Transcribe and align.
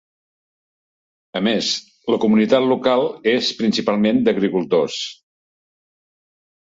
A 1.39 1.41
més, 1.47 1.67
la 2.13 2.17
comunitat 2.25 2.65
local 2.71 3.05
és 3.35 3.53
principalment 3.63 4.23
d'agricultors. 4.29 4.99